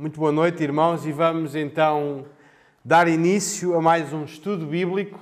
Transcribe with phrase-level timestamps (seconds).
[0.00, 2.24] Muito boa noite, irmãos, e vamos então
[2.82, 5.20] dar início a mais um estudo bíblico,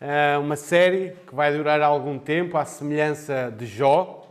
[0.00, 4.28] eh, uma série que vai durar algum tempo, à semelhança de Jó.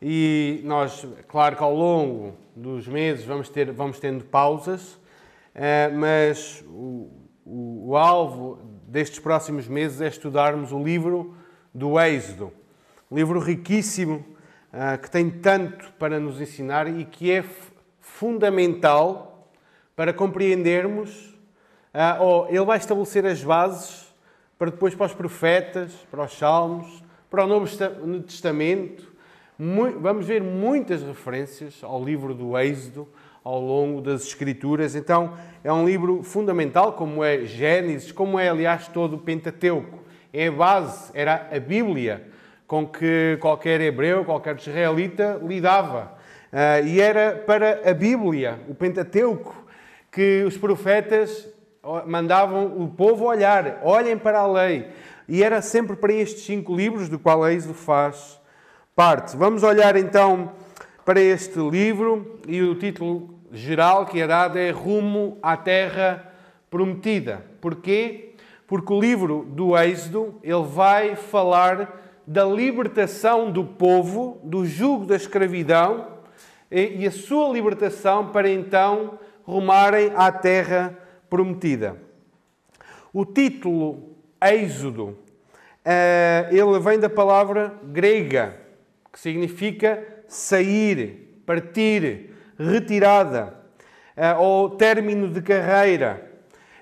[0.00, 4.98] E nós, claro que ao longo dos meses vamos, ter, vamos tendo pausas,
[5.54, 7.10] eh, mas o,
[7.44, 8.58] o, o alvo
[8.88, 11.36] destes próximos meses é estudarmos o livro
[11.74, 12.50] do Êxodo,
[13.12, 14.24] livro riquíssimo
[14.72, 17.44] eh, que tem tanto para nos ensinar e que é
[18.14, 19.48] fundamental
[19.96, 21.36] para compreendermos,
[21.92, 24.14] uh, ou ele vai estabelecer as bases
[24.56, 27.66] para depois para os profetas, para os salmos, para o Novo
[28.22, 29.12] Testamento.
[30.00, 33.08] Vamos ver muitas referências ao livro do Êxodo
[33.42, 34.94] ao longo das Escrituras.
[34.94, 40.04] Então, é um livro fundamental, como é Gênesis, como é, aliás, todo o Pentateuco.
[40.32, 42.28] É a base, era a Bíblia
[42.66, 46.13] com que qualquer hebreu, qualquer israelita lidava.
[46.54, 49.66] Uh, e era para a Bíblia, o Pentateuco,
[50.12, 51.48] que os profetas
[52.06, 54.86] mandavam o povo olhar, olhem para a lei.
[55.28, 58.40] E era sempre para estes cinco livros, do qual Êxodo faz
[58.94, 59.36] parte.
[59.36, 60.52] Vamos olhar então
[61.04, 66.32] para este livro e o título geral que é dado é Rumo à Terra
[66.70, 67.44] Prometida.
[67.60, 68.34] Porquê?
[68.68, 75.16] Porque o livro do Êxodo ele vai falar da libertação do povo do jugo da
[75.16, 76.13] escravidão
[76.70, 80.96] e a sua libertação para então rumarem à terra
[81.28, 81.96] prometida.
[83.12, 85.16] O título Êxodo,
[85.84, 88.56] eh, ele vem da palavra grega,
[89.12, 93.54] que significa sair, partir, retirada,
[94.16, 96.30] eh, ou término de carreira.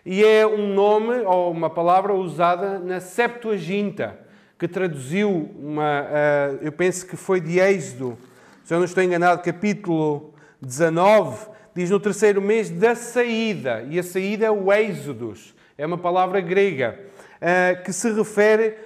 [0.06, 4.18] E é um nome ou uma palavra usada na Septuaginta,
[4.58, 8.16] que traduziu uma, eh, eu penso que foi de Êxodo,
[8.64, 14.02] se eu não estou enganado, capítulo 19, diz no terceiro mês da saída, e a
[14.02, 16.98] saída é o êxodos, é uma palavra grega,
[17.40, 18.76] eh, que se refere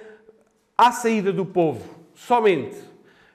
[0.75, 1.83] à saída do povo,
[2.15, 2.75] somente.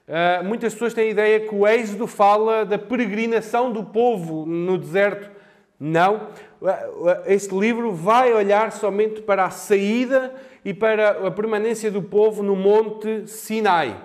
[0.08, 4.76] Eh, muitas pessoas têm a ideia que o êxodo fala da peregrinação do povo no
[4.76, 5.30] deserto.
[5.78, 6.28] Não.
[6.64, 12.42] Eh, este livro vai olhar somente para a saída e para a permanência do povo
[12.42, 13.96] no Monte Sinai.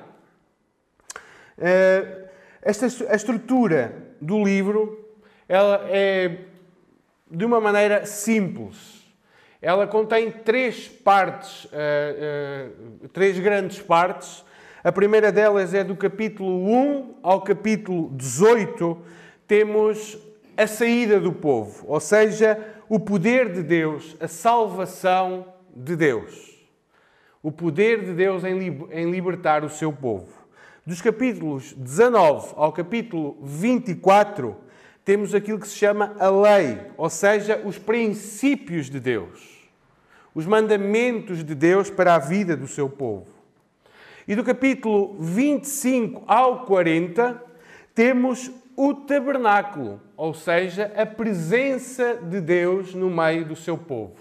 [2.61, 5.05] Esta, a estrutura do livro
[5.47, 6.39] ela é
[7.29, 9.05] de uma maneira simples.
[9.61, 11.69] Ela contém três partes, uh,
[13.03, 14.43] uh, três grandes partes.
[14.83, 19.01] A primeira delas é do capítulo 1 ao capítulo 18.
[19.47, 20.17] Temos
[20.55, 25.45] a saída do povo, ou seja, o poder de Deus, a salvação
[25.75, 26.57] de Deus.
[27.41, 30.46] O poder de Deus em libertar o seu povo.
[30.87, 34.55] Dos capítulos 19 ao capítulo 24,
[35.03, 39.67] temos aquilo que se chama a lei, ou seja, os princípios de Deus,
[40.33, 43.27] os mandamentos de Deus para a vida do seu povo.
[44.25, 47.43] E do capítulo 25 ao 40,
[47.93, 54.15] temos o tabernáculo, ou seja, a presença de Deus no meio do seu povo.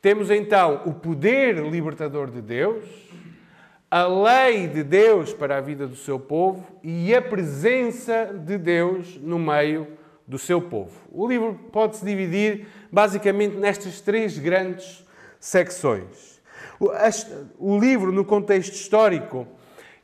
[0.00, 2.84] Temos então o poder libertador de Deus,
[3.90, 9.18] a lei de Deus para a vida do seu povo e a presença de Deus
[9.20, 9.88] no meio
[10.26, 10.92] do seu povo.
[11.10, 15.04] O livro pode-se dividir basicamente nestas três grandes
[15.40, 16.40] secções.
[17.58, 19.46] O livro, no contexto histórico,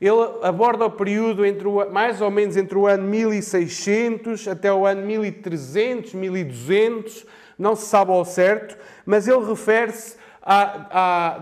[0.00, 4.84] ele aborda o período entre o, mais ou menos entre o ano 1600 até o
[4.84, 7.25] ano 1300, 1200,
[7.56, 8.76] não se sabe ao certo,
[9.06, 10.16] mas ele refere-se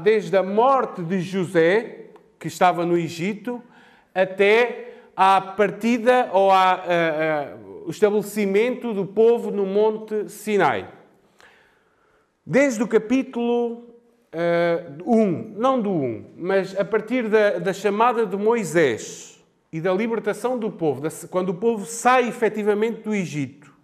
[0.02, 2.03] desde a morte de José,
[2.44, 3.62] que estava no Egito,
[4.14, 10.86] até à partida ou ao estabelecimento do povo no Monte Sinai.
[12.44, 13.96] Desde o capítulo
[14.34, 19.94] uh, 1, não do 1, mas a partir da, da chamada de Moisés e da
[19.94, 21.00] libertação do povo,
[21.30, 23.74] quando o povo sai efetivamente do Egito,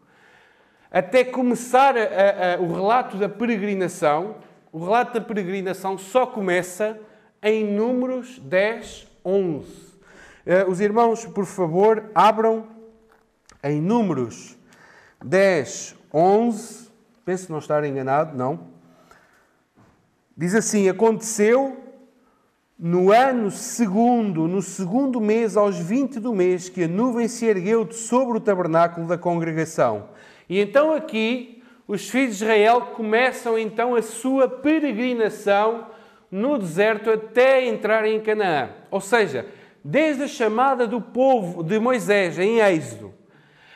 [0.91, 4.37] até começar a, a, o relato da peregrinação,
[4.71, 7.01] o relato da peregrinação só começa
[7.43, 9.67] em Números 10, 11.
[9.67, 12.67] Uh, os irmãos, por favor, abram
[13.63, 14.57] em Números
[15.25, 16.91] 10, 11.
[17.25, 18.69] Penso não estar enganado, não.
[20.37, 21.77] Diz assim: Aconteceu
[22.79, 27.85] no ano segundo, no segundo mês, aos 20 do mês, que a nuvem se ergueu
[27.85, 30.09] de sobre o tabernáculo da congregação.
[30.49, 35.89] E então aqui os filhos de Israel começam então a sua peregrinação
[36.31, 38.71] no deserto até entrar em Canaã.
[38.91, 39.47] Ou seja,
[39.85, 43.15] desde a chamada do povo de Moisés em Êxodo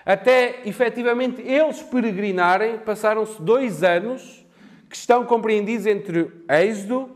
[0.05, 4.47] Até efetivamente eles peregrinarem, passaram-se dois anos
[4.89, 7.11] que estão compreendidos entre Êxodo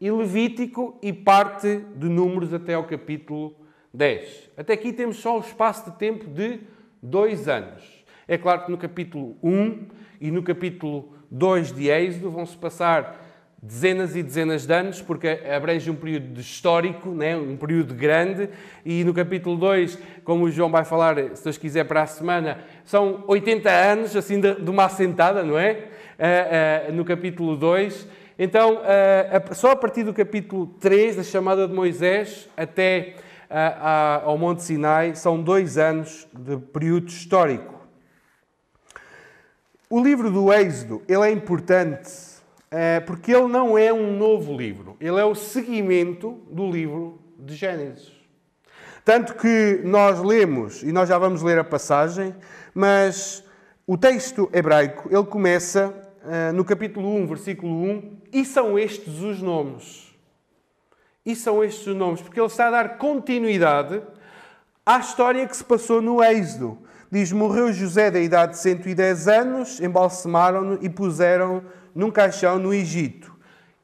[0.00, 3.54] e Levítico e parte de Números até ao capítulo
[3.92, 4.50] 10.
[4.56, 6.60] Até aqui temos só o espaço de tempo de
[7.02, 8.04] dois anos.
[8.26, 9.88] É claro que no capítulo 1
[10.20, 13.29] e no capítulo 2 de Êxodo vão-se passar
[13.62, 17.36] dezenas e dezenas de anos, porque abrange um período histórico, né?
[17.36, 18.48] um período grande,
[18.84, 22.58] e no capítulo 2, como o João vai falar, se Deus quiser, para a semana,
[22.84, 25.88] são 80 anos, assim, de, uma assentada, não é?
[26.18, 28.06] Uh, uh, no capítulo 2.
[28.38, 33.16] Então, uh, só a partir do capítulo 3, da chamada de Moisés, até
[34.22, 37.80] ao Monte Sinai, são dois anos de período histórico.
[39.88, 42.30] O livro do Êxodo, ele é importante
[43.06, 48.12] porque ele não é um novo livro, ele é o seguimento do livro de Gênesis.
[49.04, 52.34] Tanto que nós lemos, e nós já vamos ler a passagem,
[52.74, 53.42] mas
[53.86, 59.42] o texto hebraico, ele começa uh, no capítulo 1, versículo 1, e são estes os
[59.42, 60.14] nomes.
[61.24, 64.00] E são estes os nomes, porque ele está a dar continuidade
[64.86, 66.78] à história que se passou no Êxodo.
[67.10, 71.62] Diz: Morreu José da idade de 110 anos, embalsamaram-no e puseram
[71.94, 73.34] num caixão no Egito.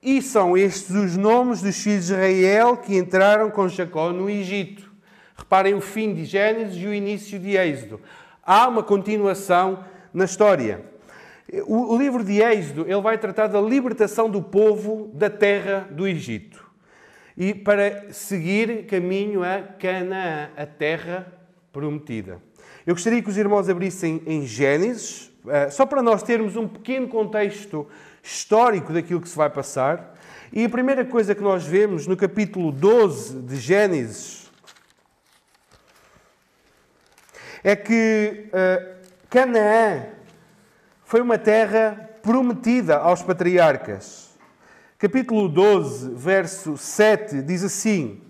[0.03, 4.91] E são estes os nomes dos filhos de Israel que entraram com Jacó no Egito.
[5.37, 8.00] Reparem o fim de Gênesis e o início de Êxodo.
[8.43, 10.85] Há uma continuação na história.
[11.67, 16.67] O livro de Êxodo ele vai tratar da libertação do povo da terra do Egito
[17.37, 21.32] e para seguir caminho a Canaã, a terra
[21.70, 22.41] prometida.
[22.87, 27.09] Eu gostaria que os irmãos abrissem em Gênesis, eh, só para nós termos um pequeno
[27.09, 27.85] contexto
[28.23, 30.17] histórico daquilo que se vai passar.
[30.53, 34.49] E a primeira coisa que nós vemos no capítulo 12 de Gênesis
[37.65, 38.97] é que uh,
[39.29, 40.06] Canaã
[41.05, 44.31] foi uma terra prometida aos patriarcas.
[44.97, 48.23] Capítulo 12, verso 7 diz assim: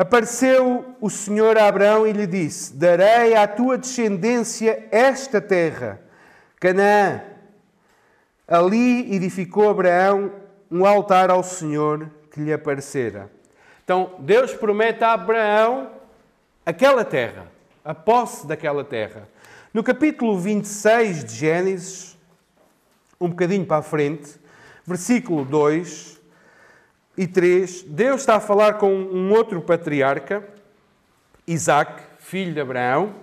[0.00, 6.00] Apareceu o Senhor a Abraão e lhe disse: Darei à tua descendência esta terra,
[6.58, 7.20] Canaã.
[8.48, 10.32] Ali edificou Abraão
[10.70, 13.30] um altar ao Senhor que lhe aparecera.
[13.84, 15.90] Então, Deus promete a Abraão
[16.64, 17.48] aquela terra,
[17.84, 19.28] a posse daquela terra.
[19.74, 22.16] No capítulo 26 de Gênesis,
[23.20, 24.40] um bocadinho para a frente,
[24.86, 26.19] versículo 2,
[27.16, 30.42] e 3, Deus está a falar com um outro patriarca,
[31.46, 33.14] Isaac, filho de Abraão,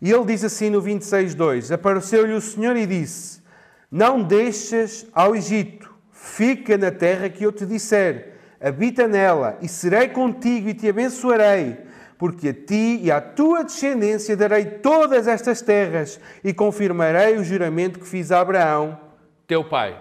[0.00, 3.42] e ele diz assim no 26:2: Apareceu-lhe o Senhor e disse:
[3.90, 10.08] Não deixes ao Egito, fica na terra que eu te disser, habita nela, e serei
[10.08, 11.78] contigo e te abençoarei,
[12.18, 17.98] porque a ti e à tua descendência darei todas estas terras e confirmarei o juramento
[17.98, 18.98] que fiz a Abraão,
[19.46, 19.98] teu pai.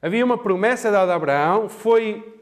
[0.00, 2.40] Havia uma promessa dada a Abraão, foi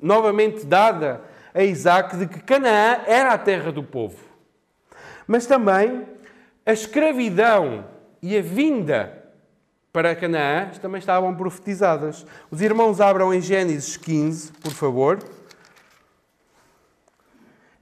[0.00, 1.22] novamente dada
[1.54, 4.18] a Isaac de que Canaã era a terra do povo.
[5.26, 6.06] Mas também
[6.64, 7.86] a escravidão
[8.22, 9.22] e a vinda
[9.92, 12.26] para Canaã também estavam profetizadas.
[12.50, 15.18] Os irmãos abram em Gênesis 15, por favor.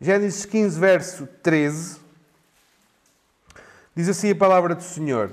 [0.01, 2.01] Gênesis 15, verso 13.
[3.95, 5.31] Diz assim a palavra do Senhor.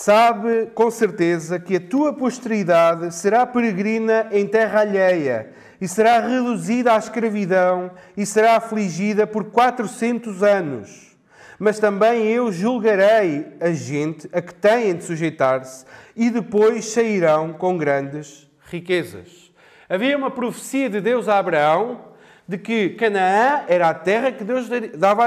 [0.00, 5.50] Sabe com certeza que a tua posteridade será peregrina em terra alheia
[5.80, 11.16] e será reduzida à escravidão e será afligida por quatrocentos anos.
[11.58, 17.76] Mas também eu julgarei a gente a que têm de sujeitar-se e depois sairão com
[17.76, 19.50] grandes riquezas.
[19.88, 22.04] Havia uma profecia de Deus a Abraão
[22.46, 25.26] de que Canaã era a terra que Deus dava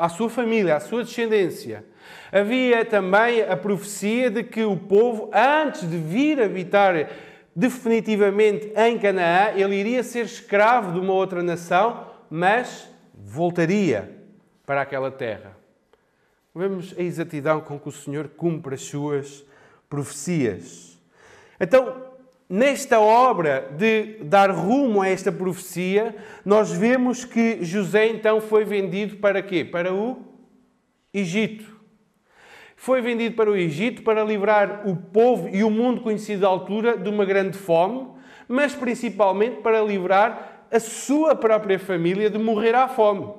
[0.00, 1.91] à sua família, à sua descendência.
[2.32, 7.10] Havia também a profecia de que o povo, antes de vir habitar
[7.54, 14.10] definitivamente em Canaã, ele iria ser escravo de uma outra nação, mas voltaria
[14.64, 15.54] para aquela terra.
[16.54, 19.44] Vemos a exatidão com que o Senhor cumpre as suas
[19.88, 20.98] profecias.
[21.60, 22.12] Então,
[22.48, 29.16] nesta obra de dar rumo a esta profecia, nós vemos que José então foi vendido
[29.16, 29.64] para quê?
[29.64, 30.22] Para o
[31.12, 31.71] Egito.
[32.82, 36.98] Foi vendido para o Egito para livrar o povo e o mundo conhecido à altura
[36.98, 38.08] de uma grande fome,
[38.48, 43.32] mas principalmente para livrar a sua própria família de morrer à fome,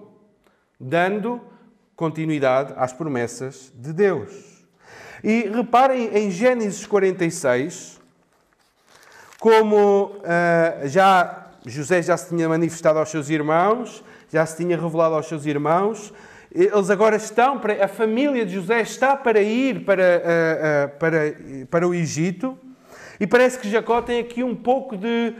[0.79, 1.41] dando
[1.93, 4.65] continuidade às promessas de Deus.
[5.21, 7.99] E reparem em Gênesis 46,
[9.41, 15.15] como uh, já José já se tinha manifestado aos seus irmãos, já se tinha revelado
[15.15, 16.13] aos seus irmãos.
[16.53, 21.19] Eles agora estão, a família de José está para ir para, eh, eh, para,
[21.67, 22.55] para o Egito.
[23.19, 25.33] E parece que Jacó tem aqui um pouco de,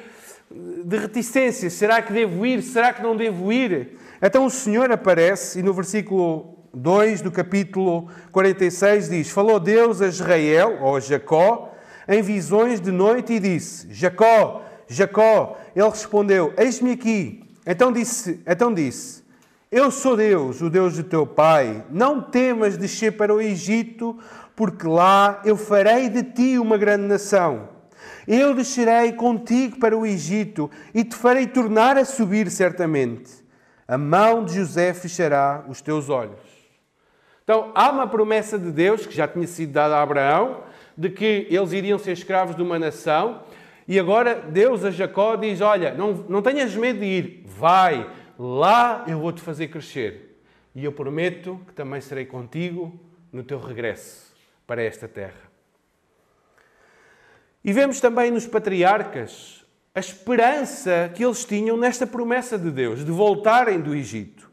[0.84, 1.70] de reticência.
[1.70, 2.64] Será que devo ir?
[2.64, 4.00] Será que não devo ir?
[4.20, 10.08] Então o Senhor aparece e no versículo 2 do capítulo 46 diz: Falou Deus a
[10.08, 11.76] Israel, ou a Jacó,
[12.08, 15.60] em visões de noite e disse: Jacó, Jacó.
[15.76, 17.44] Ele respondeu: Eis-me aqui.
[17.68, 19.23] Então disse, então disse:
[19.76, 21.84] Eu sou Deus, o Deus de teu pai.
[21.90, 24.20] Não temas descer para o Egito,
[24.56, 27.70] porque lá eu farei de ti uma grande nação.
[28.28, 33.32] Eu descerei contigo para o Egito e te farei tornar a subir certamente.
[33.88, 36.38] A mão de José fechará os teus olhos.
[37.44, 40.66] Então, há uma promessa de Deus que já tinha sido dada a Abraão,
[40.96, 43.42] de que eles iriam ser escravos de uma nação,
[43.88, 49.06] e agora Deus a Jacó diz: Olha, não, não tenhas medo de ir, vai, lá
[49.08, 50.42] eu vou-te fazer crescer.
[50.76, 53.00] E eu prometo que também serei contigo
[53.32, 54.34] no teu regresso
[54.66, 55.52] para esta terra.
[57.64, 59.64] E vemos também nos patriarcas
[59.96, 64.52] a esperança que eles tinham nesta promessa de Deus, de voltarem do Egito.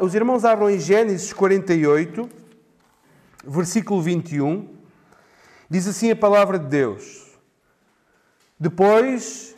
[0.00, 2.28] Os irmãos abram em Gênesis 48,
[3.46, 4.68] versículo 21,
[5.70, 7.24] diz assim a palavra de Deus.
[8.58, 9.54] Depois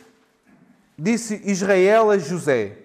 [0.97, 2.77] disse Israel a José: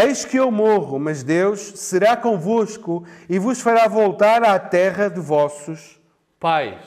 [0.00, 5.18] Eis que eu morro, mas Deus será convosco e vos fará voltar à terra de
[5.18, 6.00] vossos
[6.38, 6.78] pais.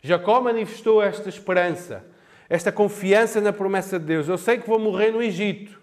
[0.00, 2.04] Jacó manifestou esta esperança,
[2.48, 4.28] esta confiança na promessa de Deus.
[4.28, 5.80] Eu sei que vou morrer no Egito,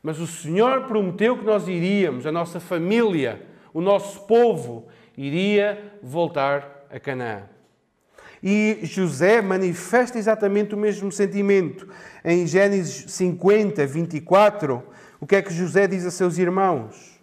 [0.00, 3.42] mas o Senhor prometeu que nós iríamos, a nossa família,
[3.74, 4.86] o nosso povo,
[5.16, 7.42] iria voltar a Canaã.
[8.40, 11.88] E José manifesta exatamente o mesmo sentimento.
[12.24, 14.84] Em Gênesis 50, 24,
[15.20, 17.20] o que é que José diz a seus irmãos?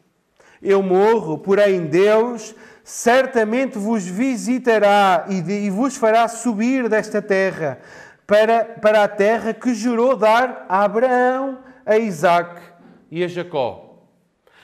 [0.62, 7.80] Eu morro, porém Deus certamente vos visitará e, de, e vos fará subir desta terra
[8.28, 12.62] para, para a terra que jurou dar a Abraão, a Isaac
[13.10, 13.86] e a Jacó.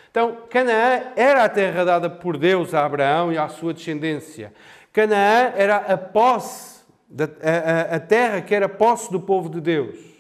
[0.10, 4.54] Então, Canaã era a terra dada por Deus a Abraão e à sua descendência.
[4.92, 6.82] Canaã era a posse,
[7.18, 10.11] a, a, a terra que era posse do povo de Deus.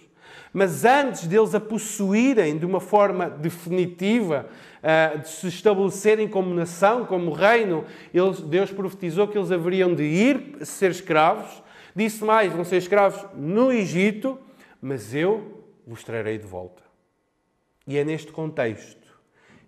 [0.54, 4.48] Mas antes deles a possuírem de uma forma definitiva,
[4.84, 7.86] uh, de se estabelecerem como nação, como reino,
[8.48, 11.64] Deus profetizou que eles haveriam de ir ser escravos.
[11.96, 14.38] Disse mais: vão ser escravos no Egito,
[14.82, 16.84] mas eu vos trarei de volta.
[17.88, 19.02] E é neste contexto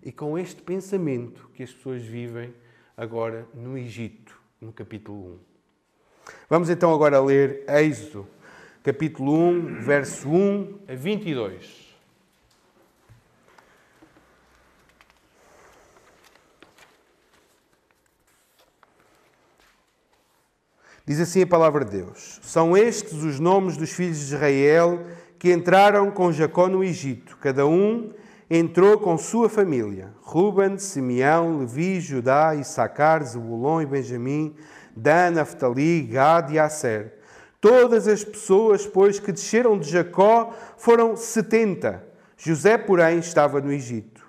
[0.04, 2.54] e com este pensamento que as pessoas vivem
[2.94, 5.54] agora no Egito, no capítulo 1.
[6.48, 8.28] Vamos então agora ler Êxodo,
[8.84, 11.94] capítulo 1, verso 1 a 22.
[21.06, 25.06] Diz assim a palavra de Deus: São estes os nomes dos filhos de Israel
[25.38, 27.38] que entraram com Jacó no Egito.
[27.38, 28.12] Cada um
[28.50, 34.54] entrou com sua família: Ruben, Simeão, Levi, Judá, Issacar, Zebulon e Benjamim,
[34.94, 37.23] Dan, Naftali, Gad e Aser.
[37.64, 42.04] Todas as pessoas, pois, que desceram de Jacó foram setenta.
[42.36, 44.22] José, porém, estava no Egito.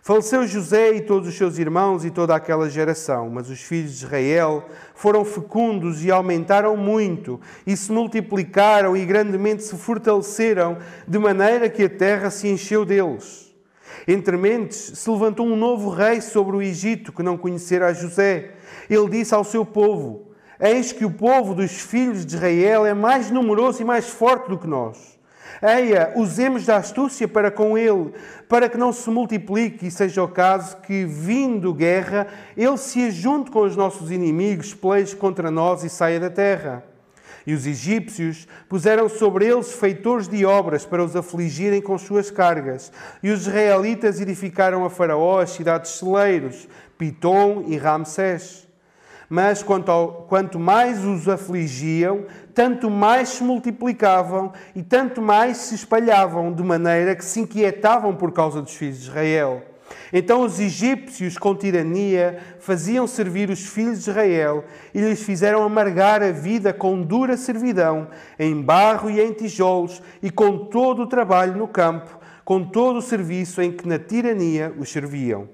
[0.00, 4.06] Faleceu José e todos os seus irmãos e toda aquela geração, mas os filhos de
[4.06, 4.64] Israel
[4.94, 11.82] foram fecundos e aumentaram muito, e se multiplicaram e grandemente se fortaleceram, de maneira que
[11.82, 13.54] a terra se encheu deles.
[14.06, 18.52] Entre mentes se levantou um novo rei sobre o Egito que não conhecera José.
[18.88, 20.27] Ele disse ao seu povo:
[20.60, 24.58] Eis que o povo dos filhos de Israel é mais numeroso e mais forte do
[24.58, 25.18] que nós.
[25.62, 28.12] Eia, usemos da astúcia para com ele,
[28.48, 33.50] para que não se multiplique e seja o caso que, vindo guerra, ele se ajunte
[33.50, 36.84] com os nossos inimigos, peleje contra nós e saia da terra.
[37.46, 42.92] E os egípcios puseram sobre eles feitores de obras para os afligirem com suas cargas.
[43.22, 48.67] E os israelitas edificaram a Faraó as cidades celeiros, Pitom e Ramsés.
[49.28, 55.74] Mas quanto, ao, quanto mais os afligiam, tanto mais se multiplicavam e tanto mais se
[55.74, 59.62] espalhavam, de maneira que se inquietavam por causa dos filhos de Israel.
[60.12, 66.22] Então os egípcios, com tirania, faziam servir os filhos de Israel e lhes fizeram amargar
[66.22, 68.08] a vida com dura servidão,
[68.38, 73.02] em barro e em tijolos, e com todo o trabalho no campo, com todo o
[73.02, 75.48] serviço em que na tirania os serviam.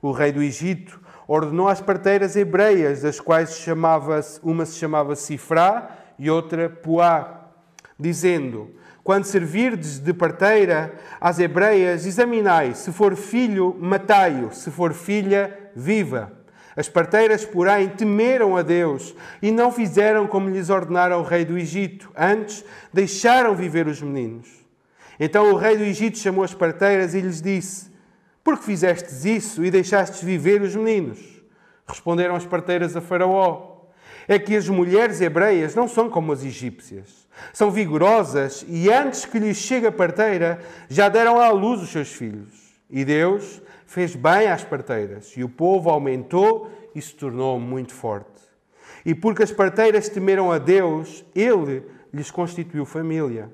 [0.00, 5.90] O rei do Egito ordenou às parteiras hebreias, das quais chamava, uma se chamava Sifrá
[6.18, 7.50] e outra Puá,
[8.00, 15.70] dizendo: quando servirdes de parteira às hebreias, examinai, se for filho, matai-o, se for filha,
[15.76, 16.32] viva.
[16.74, 21.58] As parteiras, porém, temeram a Deus e não fizeram como lhes ordenara o rei do
[21.58, 22.08] Egito.
[22.16, 24.48] Antes, deixaram viver os meninos.
[25.18, 27.90] Então o rei do Egito chamou as parteiras e lhes disse:
[28.48, 31.18] Por que fizestes isso e deixastes viver os meninos?
[31.86, 33.82] Responderam as parteiras a Faraó:
[34.26, 39.38] É que as mulheres hebreias não são como as egípcias são vigorosas e antes que
[39.38, 42.72] lhes chegue a parteira, já deram à luz os seus filhos.
[42.88, 48.40] E Deus fez bem às parteiras, e o povo aumentou e se tornou muito forte.
[49.04, 53.50] E porque as parteiras temeram a Deus, ele lhes constituiu família.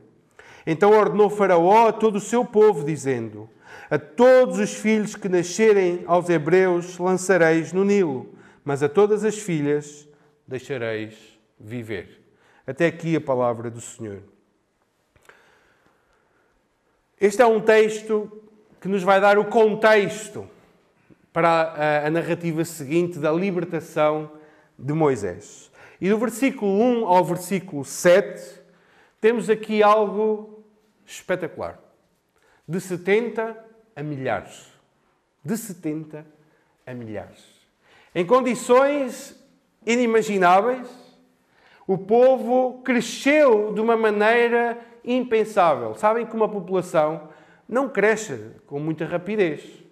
[0.65, 3.51] Então ordenou Faraó a todo o seu povo, dizendo:
[3.91, 9.39] A todos os filhos que nascerem aos hebreus lançareis no Nilo, mas a todas as
[9.39, 10.09] filhas
[10.47, 12.23] deixareis viver.
[12.67, 14.23] Até aqui a palavra do Senhor.
[17.21, 18.43] Este é um texto
[18.81, 20.49] que nos vai dar o contexto
[21.33, 24.31] para a, narrativa seguinte da libertação
[24.79, 25.71] de Moisés.
[26.01, 28.63] E do versículo 1 ao versículo 7,
[29.21, 30.65] temos aqui algo
[31.05, 31.79] espetacular.
[32.67, 34.73] De 70 a milhares.
[35.45, 36.25] De 70
[36.87, 37.43] a milhares.
[38.15, 39.39] Em condições
[39.85, 40.89] inimagináveis,
[41.87, 45.95] o povo cresceu de uma maneira impensável.
[45.95, 47.29] Sabem que uma população
[47.69, 49.83] não cresce com muita rapidez,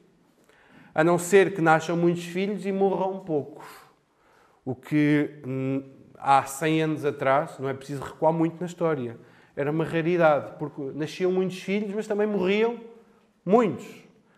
[0.95, 3.67] a não ser que nasçam muitos filhos e morram poucos.
[4.65, 5.83] O que hum,
[6.19, 9.17] há 100 anos atrás, não é preciso recuar muito na história,
[9.57, 12.79] era uma raridade, porque nasciam muitos filhos, mas também morriam
[13.45, 13.87] muitos.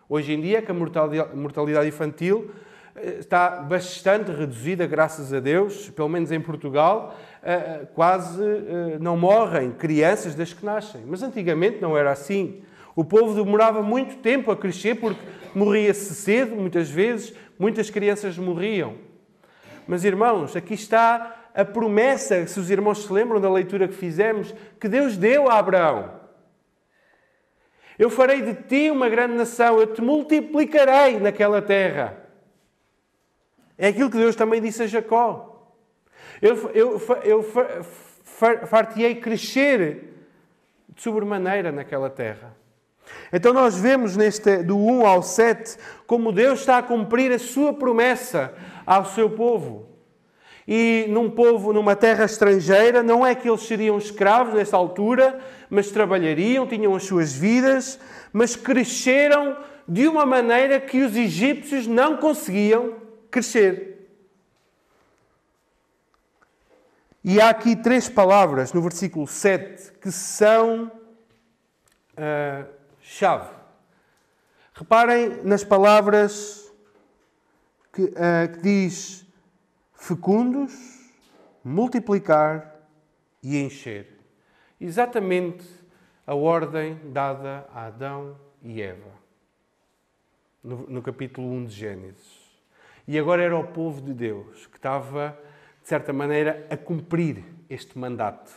[0.09, 2.51] Hoje em dia, que a mortalidade infantil
[2.95, 8.41] eh, está bastante reduzida, graças a Deus, pelo menos em Portugal, eh, eh, quase
[9.01, 11.03] não morrem crianças desde que nascem.
[11.07, 12.63] Mas antigamente não era assim.
[12.95, 15.21] O povo demorava muito tempo a crescer porque
[15.55, 18.95] morria-se cedo, muitas vezes, muitas crianças morriam.
[19.87, 24.55] Mas irmãos, aqui está a promessa, se os irmãos se lembram da leitura que fizemos,
[24.81, 26.24] que Deus deu a Abraão.
[27.99, 32.19] Eu farei de ti uma grande nação, eu te multiplicarei naquela terra.
[33.79, 35.73] É aquilo que Deus também disse a Jacó.
[36.43, 37.43] Eu, eu, eu
[38.67, 40.13] far-te-ei crescer
[40.89, 42.57] de sobremaneira naquela terra.
[43.33, 45.77] Então nós vemos neste, do 1 ao 7
[46.07, 48.55] como Deus está a cumprir a sua promessa
[48.87, 49.94] ao seu povo.
[50.67, 55.91] E num povo, numa terra estrangeira, não é que eles seriam escravos nessa altura, mas
[55.91, 57.99] trabalhariam, tinham as suas vidas,
[58.33, 62.95] mas cresceram de uma maneira que os egípcios não conseguiam
[63.31, 63.95] crescer.
[67.23, 70.91] E há aqui três palavras no versículo 7 que são
[72.13, 72.67] uh,
[73.01, 73.51] chave.
[74.75, 76.71] Reparem nas palavras
[77.93, 79.24] que, uh, que diz
[80.05, 80.75] fecundos,
[81.65, 82.77] multiplicar
[83.43, 84.07] e encher.
[84.79, 85.65] Exatamente
[86.27, 89.13] a ordem dada a Adão e Eva,
[90.63, 92.45] no, no capítulo 1 de Gênesis.
[93.09, 95.39] E agora era o povo de Deus que estava,
[95.81, 98.53] de certa maneira, a cumprir este mandato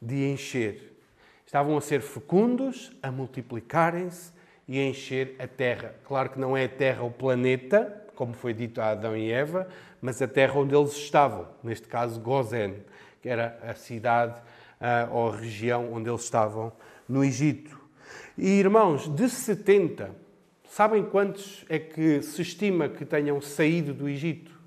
[0.00, 0.96] de encher.
[1.44, 4.32] Estavam a ser fecundos, a multiplicarem-se
[4.68, 5.96] e a encher a terra.
[6.04, 9.68] Claro que não é a terra o planeta, como foi dito a Adão e Eva,
[10.02, 12.84] mas a terra onde eles estavam, neste caso Gozen,
[13.22, 14.38] que era a cidade
[14.80, 16.70] uh, ou a região onde eles estavam
[17.08, 17.80] no Egito.
[18.36, 20.22] E irmãos, de 70
[20.72, 24.58] Sabem quantos é que se estima que tenham saído do Egito?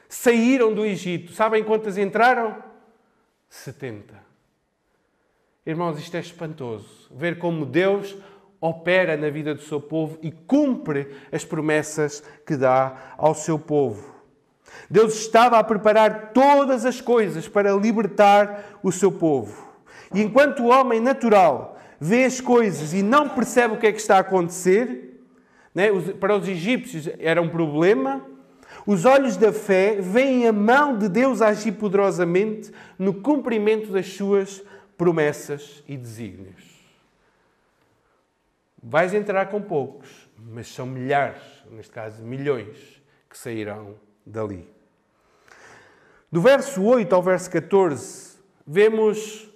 [0.07, 1.33] saíram do Egito.
[1.33, 2.63] Sabem quantas entraram?
[3.49, 4.15] 70.
[5.65, 7.09] Irmãos, isto é espantoso.
[7.11, 8.15] Ver como Deus
[8.61, 14.18] opera na vida do seu povo e cumpre as promessas que dá ao seu povo.
[14.89, 19.69] Deus estava a preparar todas as coisas para libertar o seu povo.
[20.13, 23.99] E enquanto o homem natural vê as coisas e não percebe o que é que
[23.99, 25.21] está a acontecer,
[25.75, 25.89] né?
[26.19, 28.25] para os egípcios era um problema,
[28.85, 34.63] os olhos da fé veem a mão de Deus agir poderosamente no cumprimento das suas
[34.97, 36.79] promessas e desígnios.
[38.81, 44.67] Vais entrar com poucos, mas são milhares, neste caso milhões, que sairão dali.
[46.31, 49.49] Do verso 8 ao verso 14, vemos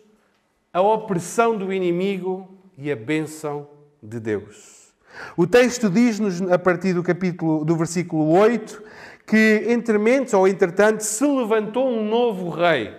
[0.71, 3.67] a opressão do inimigo e a bênção
[4.01, 4.91] de Deus.
[5.37, 8.81] O texto diz-nos, a partir do capítulo do versículo 8,
[9.27, 12.95] que entre mentes ou entretanto se levantou um novo rei.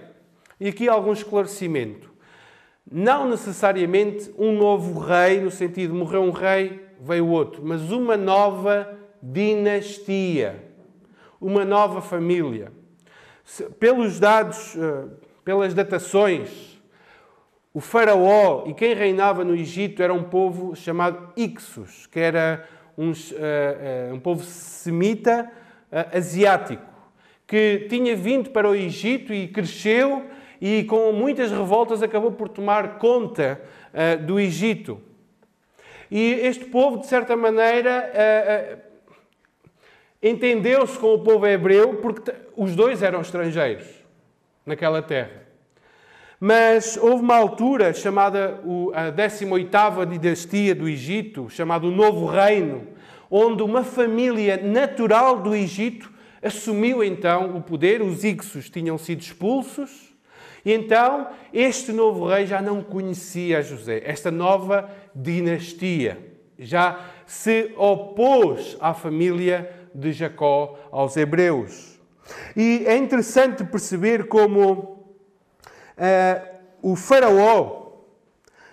[0.60, 2.12] E aqui algum esclarecimento.
[2.90, 8.88] Não necessariamente um novo rei, no sentido morreu um rei, veio outro, mas uma nova
[9.22, 10.63] dinastia,
[11.40, 12.72] uma nova família.
[13.78, 15.04] Pelos dados, eh,
[15.44, 16.80] pelas datações,
[17.72, 22.64] o faraó e quem reinava no Egito era um povo chamado Ixos, que era
[22.96, 25.50] um, uh, um povo semita
[26.12, 26.84] asiático,
[27.46, 30.24] que tinha vindo para o Egito e cresceu
[30.60, 33.60] e com muitas revoltas acabou por tomar conta
[34.24, 35.00] do Egito.
[36.10, 38.10] E este povo, de certa maneira,
[40.24, 43.86] entendeu-se com o povo hebreu porque os dois eram estrangeiros
[44.64, 45.44] naquela terra.
[46.40, 48.60] Mas houve uma altura chamada
[48.94, 52.88] a 18ª dinastia do Egito, chamado o Novo Reino,
[53.30, 56.10] onde uma família natural do Egito
[56.42, 60.14] assumiu então o poder, os Ixos tinham sido expulsos,
[60.64, 66.18] e então este novo rei já não conhecia José, esta nova dinastia
[66.58, 72.00] já se opôs à família de Jacó, aos hebreus.
[72.56, 74.94] E é interessante perceber como
[75.94, 77.92] Uh, o faraó,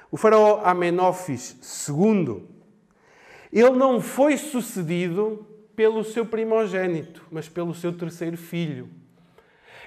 [0.10, 2.48] o faraó Amenófis II,
[3.54, 8.90] ele não foi sucedido pelo seu primogênito, mas pelo seu terceiro filho.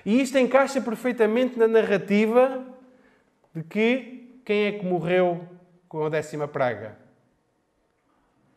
[0.06, 2.64] E isto encaixa perfeitamente na narrativa
[3.54, 5.48] de que quem é que morreu
[5.88, 6.96] com a décima praga?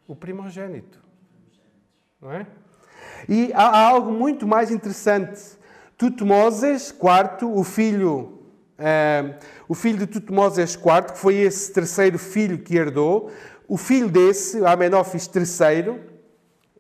[0.08, 1.00] O primogênito.
[2.22, 2.48] Não é?
[3.28, 5.42] E há, algo muito mais interessante.
[5.98, 8.34] Tutmoses IV, o filho
[8.78, 9.34] Uh,
[9.68, 13.32] o filho de Tutmoses IV, que foi esse terceiro filho que herdou,
[13.68, 16.00] o filho desse, Amenófis III,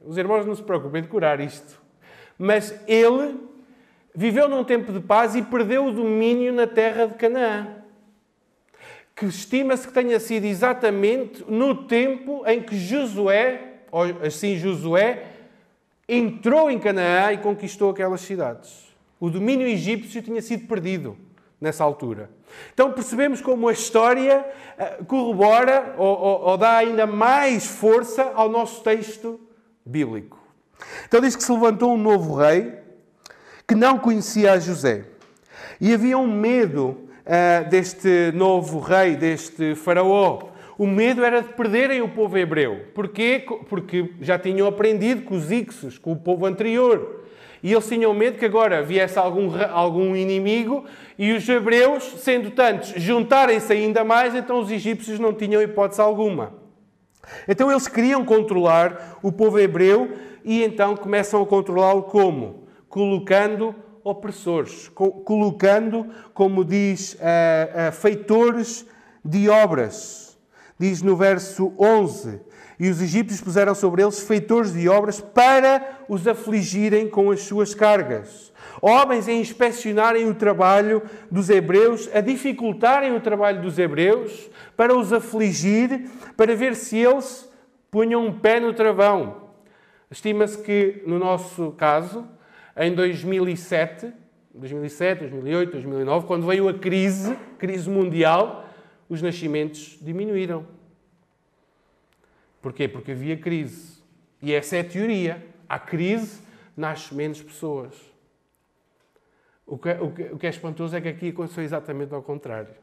[0.05, 1.81] os irmãos não se preocupem de curar isto,
[2.37, 3.35] mas ele
[4.15, 7.67] viveu num tempo de paz e perdeu o domínio na terra de Canaã.
[9.15, 13.59] Que estima-se que tenha sido exatamente no tempo em que Josué,
[13.91, 15.23] ou assim Josué,
[16.07, 18.87] entrou em Canaã e conquistou aquelas cidades.
[19.19, 21.17] O domínio egípcio tinha sido perdido
[21.59, 22.29] nessa altura.
[22.73, 24.45] Então percebemos como a história
[24.77, 29.39] eh, corrobora ou, ou, ou, dá ainda mais força ao nosso texto
[29.85, 30.39] bíblico.
[31.07, 32.79] Então diz que se levantou um novo rei
[33.67, 35.05] que não conhecia a José.
[35.81, 36.89] E havia um medo
[37.25, 40.49] uh, deste novo rei, deste faraó.
[40.77, 42.85] O medo era de perderem o povo hebreu.
[42.93, 43.43] Porquê?
[43.67, 47.23] Porque já tinham aprendido com os Ixos, com o povo anterior.
[47.63, 50.85] E eles tinham medo que agora viesse algum, algum inimigo
[51.17, 56.53] e os hebreus, sendo tantos, juntarem-se ainda mais, então os egípcios não tinham hipótese alguma.
[57.47, 60.13] Então eles queriam controlar o povo hebreu
[60.45, 62.67] e então começam a controlá-lo como?
[62.87, 68.85] Colocando opressores, colocando, como diz, uh, uh, feitores
[69.25, 70.26] de obras.
[70.79, 72.39] Diz no verso 11:
[72.79, 77.73] e os egípcios puseram sobre eles feitores de obras para os afligirem com as suas
[77.73, 78.53] cargas.
[78.79, 85.11] Homens a inspecionarem o trabalho dos hebreus, a dificultarem o trabalho dos hebreus, para os
[85.11, 87.49] afligir, para ver se eles
[87.89, 89.47] punham um pé no travão.
[90.11, 92.27] Estima-se que, no nosso caso,
[92.75, 94.13] em 2007,
[94.53, 98.66] 2007, 2008, 2009, quando veio a crise, crise mundial,
[99.09, 100.65] os nascimentos diminuíram.
[102.61, 102.87] Porquê?
[102.87, 104.01] Porque havia crise.
[104.41, 105.45] E essa é a teoria.
[105.69, 106.41] Há crise,
[106.75, 107.93] nasce menos pessoas.
[109.65, 112.73] O que, o, que, o que é espantoso é que aqui aconteceu exatamente ao contrário.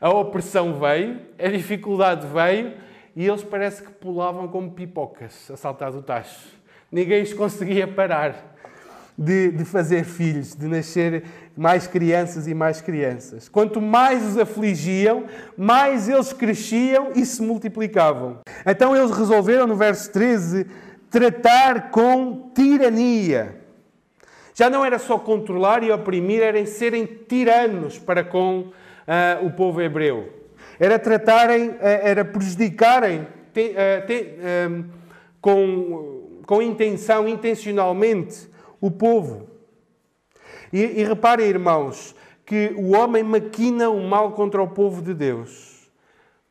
[0.00, 2.74] A opressão veio, a dificuldade veio
[3.16, 6.58] e eles parece que pulavam como pipocas a saltar do tacho.
[6.92, 8.49] Ninguém os conseguia parar.
[9.20, 13.50] De, de fazer filhos, de nascer mais crianças e mais crianças.
[13.50, 15.26] Quanto mais os afligiam,
[15.58, 18.38] mais eles cresciam e se multiplicavam.
[18.66, 20.66] Então eles resolveram, no verso 13,
[21.10, 23.60] tratar com tirania.
[24.54, 29.82] Já não era só controlar e oprimir, era serem tiranos para com uh, o povo
[29.82, 30.32] hebreu.
[30.78, 34.38] Era tratarem, uh, era prejudicarem te, uh, te,
[35.42, 38.49] com, com intenção, intencionalmente,
[38.80, 39.48] o povo.
[40.72, 42.14] E, e reparem, irmãos,
[42.46, 45.88] que o homem maquina o mal contra o povo de Deus.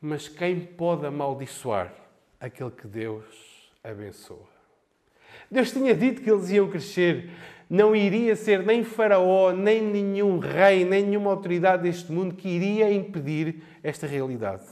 [0.00, 1.92] Mas quem pode amaldiçoar
[2.40, 4.48] aquele que Deus abençoa?
[5.50, 7.30] Deus tinha dito que eles iam crescer.
[7.68, 12.92] Não iria ser nem Faraó, nem nenhum rei, nem nenhuma autoridade deste mundo que iria
[12.92, 14.64] impedir esta realidade.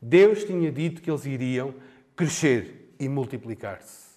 [0.00, 1.74] Deus tinha dito que eles iriam
[2.14, 4.07] crescer e multiplicar-se.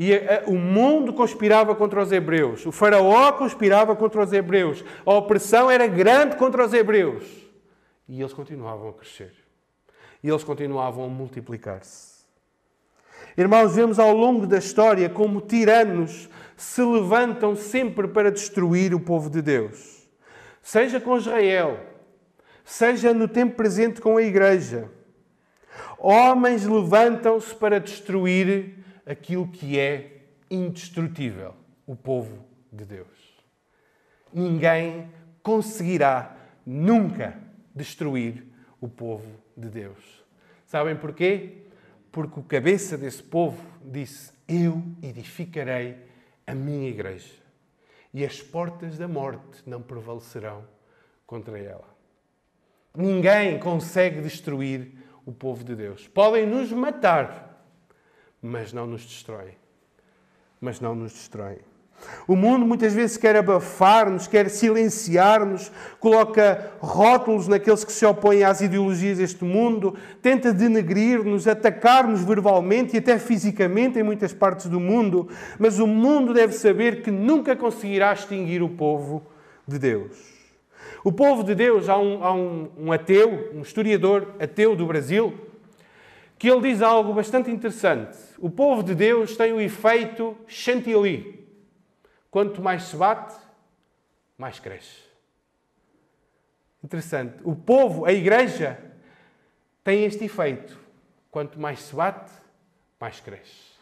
[0.00, 4.82] E a, a, o mundo conspirava contra os hebreus, o faraó conspirava contra os hebreus,
[5.04, 7.22] a opressão era grande contra os hebreus.
[8.08, 9.34] E eles continuavam a crescer.
[10.22, 12.24] E eles continuavam a multiplicar-se.
[13.36, 19.28] Irmãos, vemos ao longo da história como tiranos se levantam sempre para destruir o povo
[19.28, 20.08] de Deus.
[20.62, 21.78] Seja com Israel,
[22.64, 24.90] seja no tempo presente com a igreja.
[25.98, 31.54] Homens levantam-se para destruir aquilo que é indestrutível,
[31.86, 33.08] o povo de Deus.
[34.32, 35.10] Ninguém
[35.42, 37.38] conseguirá nunca
[37.74, 38.44] destruir
[38.80, 40.24] o povo de Deus.
[40.66, 41.66] Sabem porquê?
[42.12, 45.96] Porque o cabeça desse povo disse: Eu edificarei
[46.46, 47.34] a minha igreja
[48.12, 50.64] e as portas da morte não prevalecerão
[51.26, 51.88] contra ela.
[52.94, 54.92] Ninguém consegue destruir
[55.24, 56.08] o povo de Deus.
[56.08, 57.49] Podem nos matar,
[58.42, 59.54] mas não nos destrói.
[60.60, 61.58] Mas não nos destrói.
[62.26, 68.60] O mundo muitas vezes quer abafar-nos, quer silenciar-nos, coloca rótulos naqueles que se opõem às
[68.60, 75.28] ideologias deste mundo, tenta denegrir-nos, atacar-nos verbalmente e até fisicamente em muitas partes do mundo,
[75.58, 79.22] mas o mundo deve saber que nunca conseguirá extinguir o povo
[79.66, 80.30] de Deus.
[81.02, 85.34] O povo de Deus, há um, há um, um ateu, um historiador ateu do Brasil,
[86.40, 88.16] que ele diz algo bastante interessante.
[88.38, 91.46] O povo de Deus tem o efeito chantilly.
[92.30, 93.34] Quanto mais se bate,
[94.38, 95.02] mais cresce.
[96.82, 97.34] Interessante.
[97.44, 98.80] O povo, a igreja,
[99.84, 100.78] tem este efeito.
[101.30, 102.32] Quanto mais se bate,
[102.98, 103.74] mais cresce.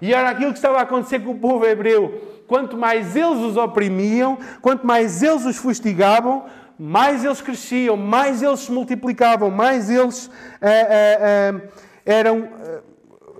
[0.00, 2.42] E era aquilo que estava a acontecer com o povo hebreu.
[2.48, 6.46] Quanto mais eles os oprimiam, quanto mais eles os fustigavam,
[6.78, 10.26] mais eles cresciam, mais eles se multiplicavam, mais eles.
[10.26, 12.82] Uh, uh, uh, eram eh,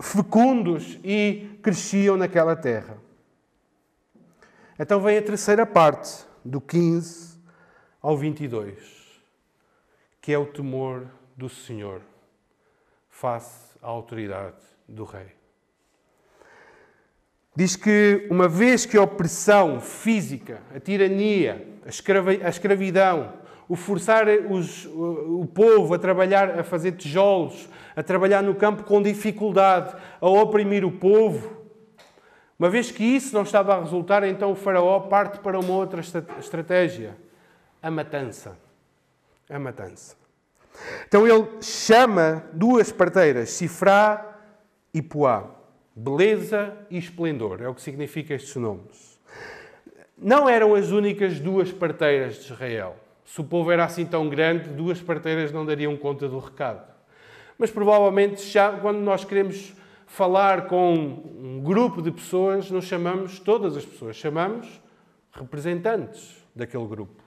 [0.02, 2.98] fecundos e cresciam naquela terra.
[4.78, 7.38] Então vem a terceira parte, do 15
[8.00, 8.78] ao 22,
[10.20, 12.02] que é o temor do Senhor
[13.08, 15.32] face à autoridade do Rei.
[17.56, 21.66] Diz que uma vez que a opressão física, a tirania,
[22.44, 23.32] a escravidão,
[23.66, 28.84] o forçar os, o, o povo a trabalhar, a fazer tijolos, a trabalhar no campo
[28.84, 31.66] com dificuldade, a oprimir o povo.
[32.56, 36.00] Uma vez que isso não estava a resultar, então o Faraó parte para uma outra
[36.38, 37.16] estratégia:
[37.82, 38.56] a matança.
[39.50, 40.14] A matança.
[41.08, 44.38] Então ele chama duas parteiras, Sifrá
[44.94, 45.50] e Puá.
[45.92, 49.18] Beleza e esplendor é o que significa estes nomes.
[50.16, 52.94] Não eram as únicas duas parteiras de Israel.
[53.24, 56.97] Se o povo era assim tão grande, duas parteiras não dariam conta do recado.
[57.58, 59.74] Mas provavelmente, já, quando nós queremos
[60.06, 64.80] falar com um grupo de pessoas, não chamamos todas as pessoas, chamamos
[65.32, 67.22] representantes daquele grupo.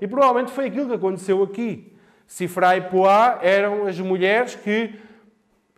[0.00, 1.92] E provavelmente foi aquilo que aconteceu aqui.
[2.26, 4.94] Cifra e Poá eram as mulheres que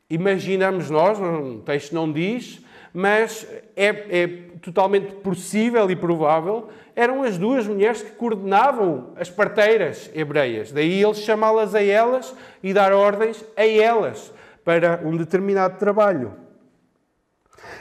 [0.08, 2.64] imaginamos nós, o texto não diz,
[2.98, 4.26] mas é, é
[4.60, 10.72] totalmente possível e provável eram as duas mulheres que coordenavam as parteiras hebreias.
[10.72, 14.32] Daí ele chamá-las a elas e dar ordens a elas
[14.64, 16.34] para um determinado trabalho.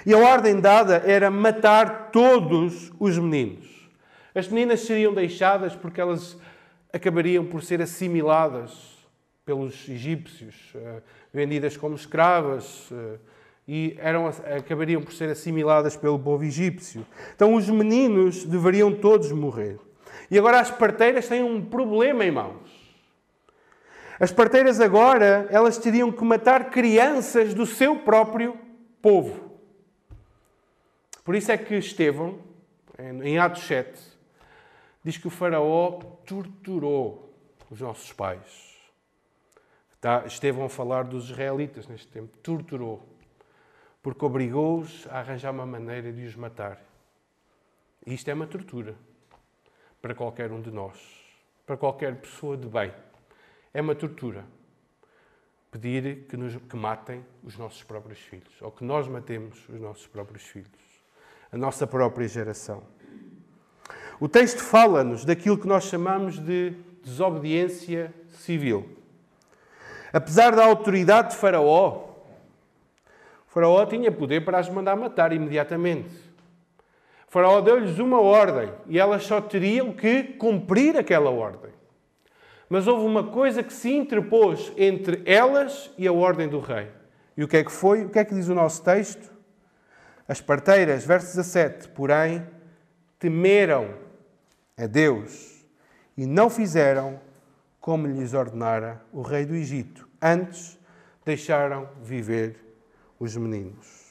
[0.06, 3.90] E a ordem dada era matar todos os meninos.
[4.36, 6.38] As meninas seriam deixadas porque elas
[6.94, 8.96] acabariam por ser assimiladas
[9.44, 11.02] pelos egípcios, eh,
[11.34, 13.18] vendidas como escravas eh,
[13.68, 17.06] e eram, acabariam por ser assimiladas pelo povo egípcio.
[17.36, 19.78] Então os meninos deveriam todos morrer.
[20.32, 22.78] E agora as parteiras têm um problema, irmãos.
[24.20, 28.58] As parteiras agora, elas teriam que matar crianças do seu próprio
[29.02, 29.52] povo.
[31.24, 32.40] Por isso é que Estevão,
[32.98, 34.00] em Atos 7,
[35.04, 37.34] diz que o Faraó torturou
[37.70, 38.76] os nossos pais.
[39.94, 42.36] Está, Estevão a falar dos israelitas neste tempo.
[42.38, 43.17] Torturou.
[44.08, 46.82] Porque obrigou-os a arranjar uma maneira de os matar.
[48.06, 48.96] E isto é uma tortura
[50.02, 50.98] para qualquer um de nós,
[51.66, 52.94] para qualquer pessoa de bem.
[53.74, 54.46] É uma tortura
[55.70, 60.08] pedir que, nos, que matem os nossos próprios filhos, ou que nós matemos os nossos
[60.08, 61.04] próprios filhos,
[61.52, 62.84] a nossa própria geração.
[64.22, 68.88] O texto fala-nos daquilo que nós chamamos de desobediência civil.
[70.14, 72.07] Apesar da autoridade de Faraó,
[73.58, 76.14] Faraó tinha poder para as mandar matar imediatamente.
[77.28, 81.72] Faraó deu-lhes uma ordem e elas só teriam que cumprir aquela ordem.
[82.70, 86.88] Mas houve uma coisa que se interpôs entre elas e a ordem do rei.
[87.36, 88.06] E o que é que foi?
[88.06, 89.34] O que é que diz o nosso texto?
[90.28, 92.46] As parteiras, verso 17, porém,
[93.18, 93.90] temeram
[94.78, 95.66] a Deus
[96.16, 97.20] e não fizeram
[97.82, 100.08] como lhes ordenara o rei do Egito.
[100.22, 100.78] Antes,
[101.26, 102.67] deixaram viver
[103.20, 104.08] os meninos.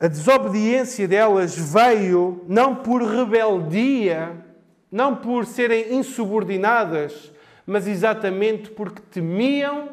[0.00, 4.44] A desobediência delas veio não por rebeldia
[4.90, 7.32] não por serem insubordinadas,
[7.66, 9.88] mas exatamente porque temiam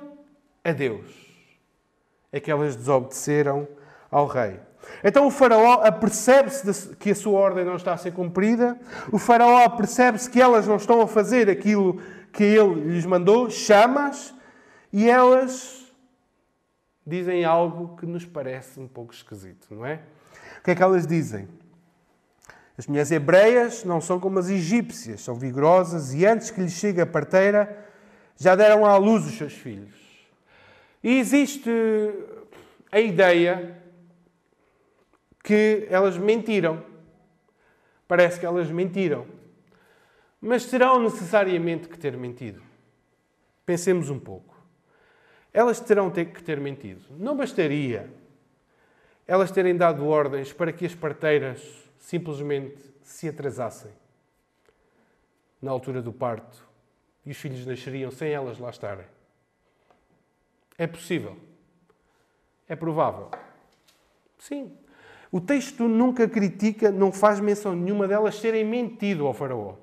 [0.63, 1.05] a Deus.
[2.31, 3.67] É que elas desobedeceram
[4.09, 4.59] ao rei.
[5.03, 8.79] Então o faraó apercebe-se que a sua ordem não está a ser cumprida,
[9.11, 11.99] o faraó apercebe-se que elas não estão a fazer aquilo
[12.31, 14.33] que ele lhes mandou, chama-as
[14.93, 15.84] e elas
[17.05, 20.01] dizem algo que nos parece um pouco esquisito, não é?
[20.59, 21.47] O que é que elas dizem?
[22.77, 26.99] As mulheres hebreias não são como as egípcias, são vigorosas e antes que lhes chegue
[26.99, 27.85] a parteira
[28.37, 29.93] já deram à luz os seus filhos.
[31.03, 31.69] E existe
[32.91, 33.81] a ideia
[35.43, 36.83] que elas mentiram.
[38.07, 39.25] Parece que elas mentiram.
[40.41, 42.61] Mas terão necessariamente que ter mentido.
[43.65, 44.54] Pensemos um pouco.
[45.55, 47.05] Elas terão que ter mentido.
[47.17, 48.09] Não bastaria
[49.25, 53.91] elas terem dado ordens para que as parteiras simplesmente se atrasassem
[55.61, 56.67] na altura do parto
[57.25, 59.05] e os filhos nasceriam sem elas lá estarem.
[60.77, 61.37] É possível.
[62.67, 63.31] É provável.
[64.37, 64.77] Sim.
[65.31, 69.75] O texto nunca critica, não faz menção nenhuma delas terem mentido ao Faraó.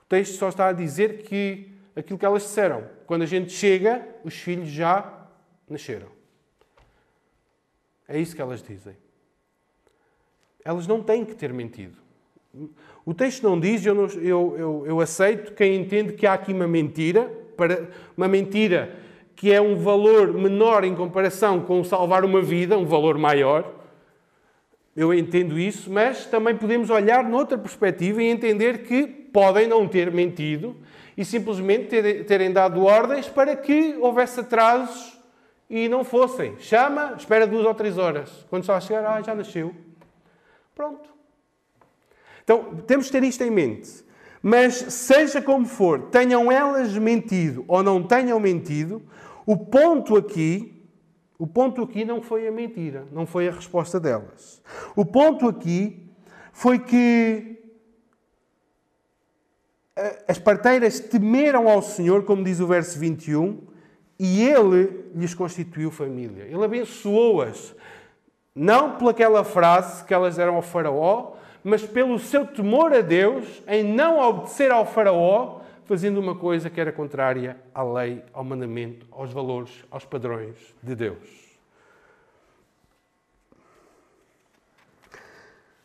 [0.00, 2.88] O texto só está a dizer que aquilo que elas disseram.
[3.12, 5.28] Quando a gente chega, os filhos já
[5.68, 6.06] nasceram.
[8.08, 8.96] É isso que elas dizem.
[10.64, 11.98] Elas não têm que ter mentido.
[13.04, 16.54] O texto não diz, eu, não, eu, eu, eu aceito quem entende que há aqui
[16.54, 18.96] uma mentira, para, uma mentira
[19.36, 23.74] que é um valor menor em comparação com salvar uma vida, um valor maior.
[24.96, 30.10] Eu entendo isso, mas também podemos olhar noutra perspectiva e entender que podem não ter
[30.10, 30.74] mentido
[31.16, 35.18] e simplesmente terem dado ordens para que houvesse atrasos
[35.68, 36.58] e não fossem.
[36.58, 38.46] Chama, espera duas ou três horas.
[38.50, 39.74] Quando só chegar, ah, já nasceu.
[40.74, 41.10] Pronto.
[42.44, 44.04] Então, temos de ter isto em mente.
[44.42, 49.00] Mas, seja como for, tenham elas mentido ou não tenham mentido,
[49.46, 50.84] o ponto aqui,
[51.38, 54.60] o ponto aqui não foi a mentira, não foi a resposta delas.
[54.96, 56.10] O ponto aqui
[56.52, 57.61] foi que
[60.26, 63.60] as parteiras temeram ao Senhor, como diz o verso 21,
[64.18, 66.44] e Ele lhes constituiu família.
[66.44, 67.74] Ele abençoou-as.
[68.54, 73.84] Não pelaquela frase que elas eram ao Faraó, mas pelo seu temor a Deus em
[73.84, 79.32] não obedecer ao Faraó, fazendo uma coisa que era contrária à lei, ao mandamento, aos
[79.32, 81.42] valores, aos padrões de Deus.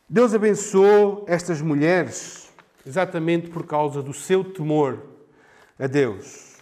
[0.10, 2.47] Deus abençoou estas mulheres
[2.88, 5.04] exatamente por causa do seu temor
[5.78, 6.56] a Deus.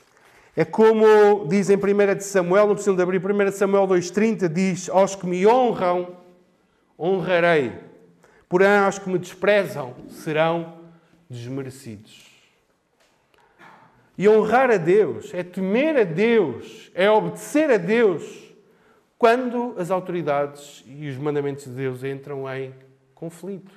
[0.56, 5.16] É como diz em 1 Samuel, não precisam de abrir, 1 Samuel 2,30 diz: Aos
[5.16, 6.18] que me honram,
[6.98, 7.74] honrarei,
[8.48, 10.80] porém aos que me desprezam serão
[11.30, 12.26] desmerecidos.
[14.18, 18.24] E honrar a Deus é temer a Deus, é obedecer a Deus
[19.18, 22.74] quando as autoridades e os mandamentos de Deus entram em
[23.14, 23.74] conflito.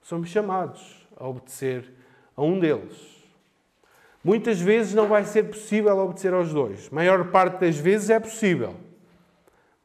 [0.00, 1.92] Somos chamados a obedecer
[2.36, 3.16] a um deles.
[4.22, 6.90] Muitas vezes não vai ser possível obedecer aos dois.
[6.90, 8.74] Maior parte das vezes é possível.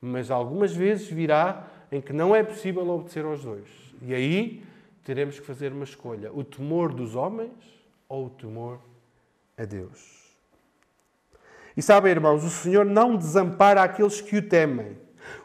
[0.01, 3.67] Mas algumas vezes virá em que não é possível obedecer aos dois.
[4.01, 4.63] E aí
[5.03, 7.51] teremos que fazer uma escolha: o temor dos homens
[8.09, 8.79] ou o temor
[9.57, 10.21] a Deus.
[11.77, 14.97] E sabem, irmãos, o Senhor não desampara aqueles que o temem.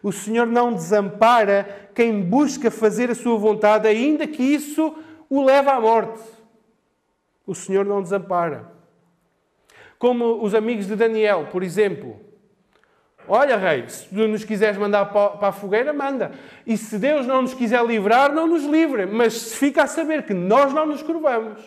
[0.03, 4.97] O Senhor não desampara quem busca fazer a sua vontade, ainda que isso
[5.29, 6.21] o leve à morte.
[7.47, 8.71] O Senhor não desampara.
[9.99, 12.21] Como os amigos de Daniel, por exemplo.
[13.29, 16.33] Olha, rei, se tu nos quiseres mandar para a fogueira, manda.
[16.67, 19.07] E se Deus não nos quiser livrar, não nos livre.
[19.07, 21.61] Mas fica a saber que nós não nos curvamos.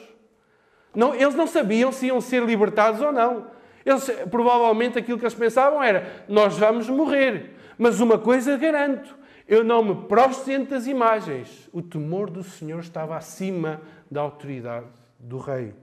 [0.96, 3.48] Não, eles não sabiam se iam ser libertados ou não.
[3.86, 7.56] Eles, provavelmente aquilo que eles pensavam era: nós vamos morrer.
[7.78, 9.16] Mas uma coisa garanto:
[9.50, 11.68] eu não me prostro das imagens.
[11.74, 14.86] O temor do Senhor estava acima da autoridade
[15.18, 15.74] do rei.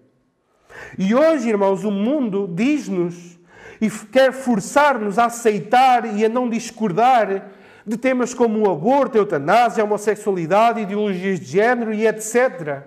[0.97, 3.37] E hoje, irmãos, o mundo diz-nos
[3.81, 7.51] e quer forçar-nos a aceitar e a não discordar
[7.85, 12.85] de temas como o aborto, a eutanásia, a homossexualidade, ideologias de género e etc.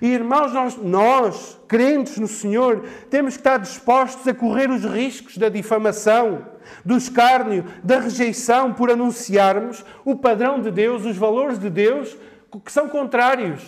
[0.00, 5.38] E irmãos, nós, nós, crentes no Senhor, temos que estar dispostos a correr os riscos
[5.38, 6.44] da difamação,
[6.84, 12.16] do escárnio, da rejeição por anunciarmos o padrão de Deus, os valores de Deus,
[12.64, 13.62] que são contrários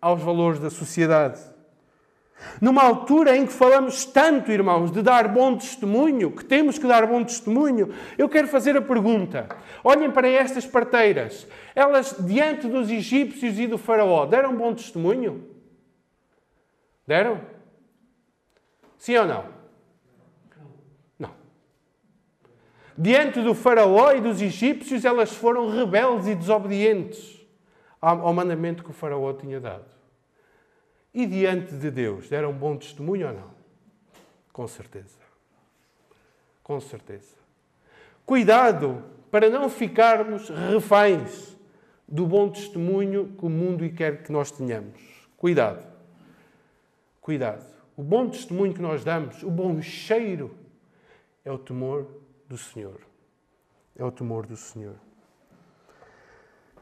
[0.00, 1.40] aos valores da sociedade.
[2.60, 7.06] Numa altura em que falamos tanto, irmãos, de dar bom testemunho, que temos que dar
[7.06, 9.48] bom testemunho, eu quero fazer a pergunta.
[9.84, 11.46] Olhem para estas parteiras.
[11.74, 15.48] Elas, diante dos egípcios e do faraó, deram bom testemunho?
[17.06, 17.40] Deram?
[18.98, 19.61] Sim ou não?
[22.96, 27.40] Diante do faraó e dos egípcios, elas foram rebeldes e desobedientes
[28.00, 29.84] ao mandamento que o faraó tinha dado.
[31.14, 33.50] E diante de Deus, deram um bom testemunho ou não?
[34.52, 35.18] Com certeza.
[36.62, 37.36] Com certeza.
[38.26, 41.56] Cuidado para não ficarmos reféns
[42.06, 45.00] do bom testemunho que o mundo quer que nós tenhamos.
[45.36, 45.82] Cuidado.
[47.20, 47.64] Cuidado.
[47.96, 50.54] O bom testemunho que nós damos, o bom cheiro,
[51.44, 52.21] é o temor
[52.52, 53.00] do Senhor.
[53.96, 54.96] É o temor do Senhor.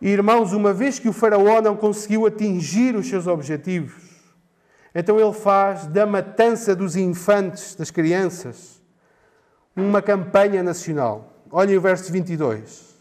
[0.00, 4.02] E, irmãos, uma vez que o Faraó não conseguiu atingir os seus objetivos,
[4.92, 8.82] então ele faz da matança dos infantes, das crianças,
[9.76, 11.44] uma campanha nacional.
[11.52, 12.98] Olhem o verso 22.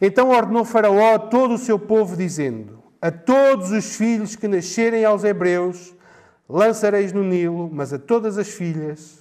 [0.00, 5.04] Então ordenou Faraó a todo o seu povo, dizendo: A todos os filhos que nascerem
[5.04, 5.92] aos hebreus
[6.48, 9.19] lançareis no Nilo, mas a todas as filhas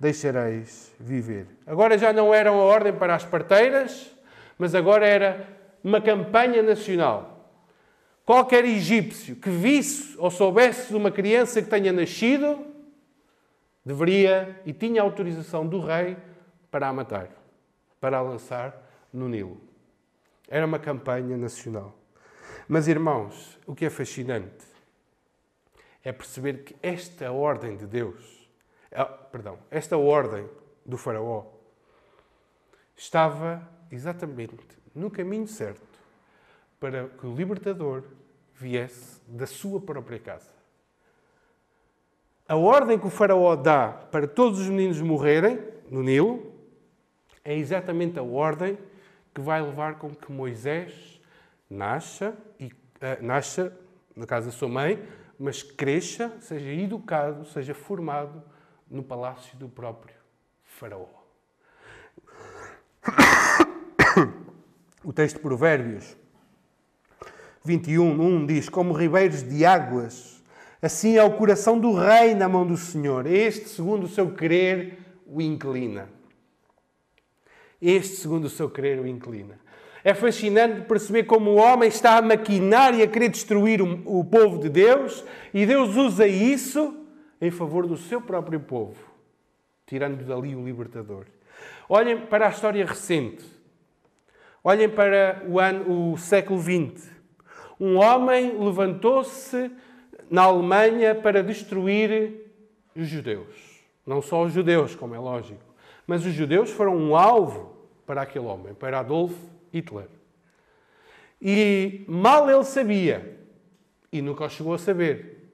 [0.00, 1.46] deixareis viver.
[1.66, 4.10] Agora já não era uma ordem para as parteiras,
[4.58, 5.46] mas agora era
[5.84, 7.52] uma campanha nacional.
[8.24, 12.64] Qualquer egípcio que visse ou soubesse de uma criança que tenha nascido,
[13.84, 16.16] deveria e tinha autorização do rei
[16.70, 17.28] para a matar,
[18.00, 18.74] para a lançar
[19.12, 19.60] no Nilo.
[20.48, 21.96] Era uma campanha nacional.
[22.66, 24.64] Mas, irmãos, o que é fascinante
[26.02, 28.39] é perceber que esta ordem de Deus,
[29.30, 30.48] perdão, esta ordem
[30.84, 31.44] do Faraó,
[32.96, 34.54] estava exatamente
[34.94, 36.00] no caminho certo
[36.78, 38.02] para que o libertador
[38.54, 40.50] viesse da sua própria casa.
[42.48, 45.60] A ordem que o Faraó dá para todos os meninos morrerem
[45.90, 46.52] no Nilo
[47.44, 48.76] é exatamente a ordem
[49.32, 51.20] que vai levar com que Moisés
[51.68, 53.76] nasça, e, uh, nasça
[54.16, 55.00] na casa da sua mãe,
[55.38, 58.42] mas cresça, seja educado, seja formado
[58.90, 60.14] no palácio do próprio
[60.64, 61.06] Faraó.
[65.02, 66.16] O texto de Provérbios
[67.64, 70.42] 21, 1 diz: Como ribeiros de águas,
[70.82, 73.26] assim é o coração do rei na mão do Senhor.
[73.26, 76.08] Este, segundo o seu querer, o inclina.
[77.80, 79.58] Este, segundo o seu querer, o inclina.
[80.02, 84.58] É fascinante perceber como o homem está a maquinar e a querer destruir o, povo
[84.58, 86.99] de Deus e Deus usa isso
[87.40, 88.98] em favor do seu próprio povo,
[89.86, 91.26] tirando dali o libertador.
[91.88, 93.44] Olhem para a história recente.
[94.62, 97.20] Olhem para o, ano, o século XX
[97.80, 99.72] um homem levantou-se
[100.30, 102.52] na Alemanha para destruir
[102.94, 103.80] os judeus.
[104.06, 105.64] Não só os judeus, como é lógico,
[106.06, 107.74] mas os judeus foram um alvo
[108.04, 109.34] para aquele homem, para Adolf
[109.72, 110.08] Hitler.
[111.40, 113.38] E mal ele sabia,
[114.12, 115.49] e nunca chegou a saber,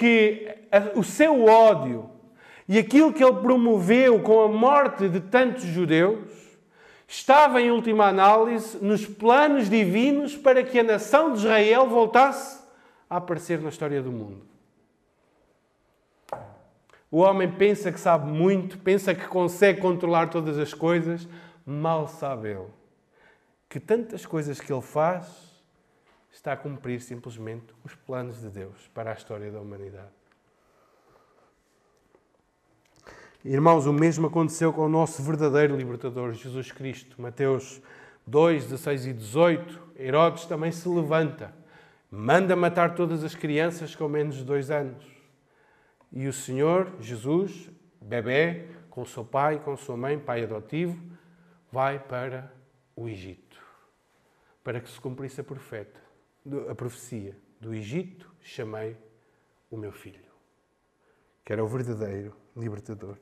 [0.00, 0.48] que
[0.94, 2.08] o seu ódio
[2.66, 6.30] e aquilo que ele promoveu com a morte de tantos judeus
[7.06, 12.64] estava, em última análise, nos planos divinos para que a nação de Israel voltasse
[13.10, 14.40] a aparecer na história do mundo.
[17.10, 21.28] O homem pensa que sabe muito, pensa que consegue controlar todas as coisas,
[21.66, 22.80] mal sabe ele
[23.68, 25.49] que tantas coisas que ele faz
[26.32, 30.20] está a cumprir simplesmente os planos de Deus para a história da humanidade.
[33.44, 37.20] Irmãos, o mesmo aconteceu com o nosso verdadeiro libertador, Jesus Cristo.
[37.20, 37.80] Mateus
[38.26, 39.82] 2, 16 e 18.
[39.98, 41.54] Herodes também se levanta,
[42.10, 45.04] manda matar todas as crianças com menos de dois anos.
[46.12, 47.70] E o Senhor, Jesus,
[48.00, 51.00] bebê, com seu pai, com sua mãe, pai adotivo,
[51.70, 52.52] vai para
[52.96, 53.56] o Egito,
[54.62, 55.99] para que se cumprisse a, profeta,
[56.68, 57.36] a profecia.
[57.60, 58.96] Do Egito chamei
[59.70, 60.18] o meu filho,
[61.44, 63.16] que era o verdadeiro libertador.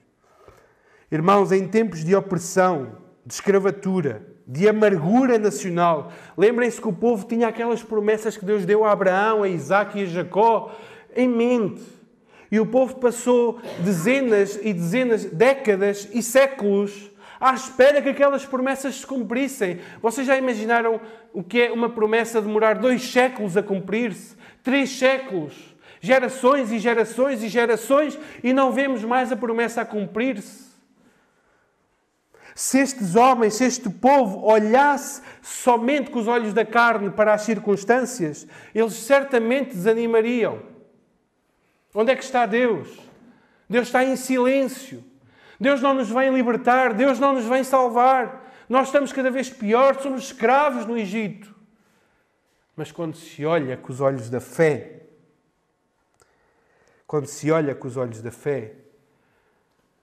[1.10, 7.48] Irmãos, em tempos de opressão, de escravatura, de amargura nacional, lembrem-se que o povo tinha
[7.48, 10.74] aquelas promessas que Deus deu a Abraão, a Isaac e a Jacó
[11.14, 11.82] em mente.
[12.50, 17.10] E o povo passou dezenas e dezenas, décadas e séculos
[17.41, 19.80] à espera que aquelas promessas se cumprissem.
[20.03, 21.01] Vocês já imaginaram
[21.32, 24.36] o que é uma promessa demorar dois séculos a cumprir-se?
[24.62, 25.55] Três séculos?
[26.01, 30.68] Gerações e gerações e gerações e não vemos mais a promessa a cumprir-se?
[32.55, 37.43] Se estes homens, se este povo olhasse somente com os olhos da carne para as
[37.43, 40.61] circunstâncias, eles certamente desanimariam.
[41.95, 42.89] Onde é que está Deus?
[43.70, 45.05] Deus está em silêncio.
[45.59, 48.52] Deus não nos vem libertar, Deus não nos vem salvar.
[48.68, 51.54] Nós estamos cada vez pior, somos escravos no Egito.
[52.76, 55.02] Mas quando se olha com os olhos da fé,
[57.06, 58.74] quando se olha com os olhos da fé,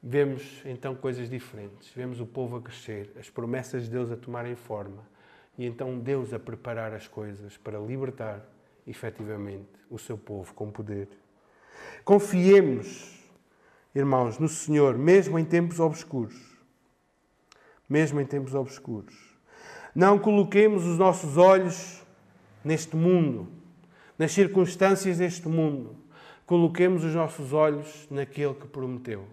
[0.01, 1.91] vemos então coisas diferentes.
[1.95, 5.03] Vemos o povo a crescer, as promessas de Deus a tomarem forma
[5.57, 8.41] e então Deus a preparar as coisas para libertar
[8.85, 11.07] efetivamente o seu povo com poder.
[12.03, 13.14] Confiemos,
[13.95, 16.35] irmãos, no Senhor, mesmo em tempos obscuros.
[17.89, 19.15] Mesmo em tempos obscuros.
[19.95, 22.03] Não coloquemos os nossos olhos
[22.63, 23.47] neste mundo,
[24.19, 25.95] nas circunstâncias deste mundo.
[26.45, 29.25] Coloquemos os nossos olhos naquele que prometeu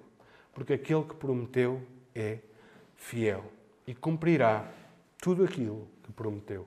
[0.52, 1.82] porque aquele que prometeu
[2.14, 2.38] é
[2.96, 3.44] fiel
[3.86, 4.70] e cumprirá
[5.20, 6.66] tudo aquilo que prometeu.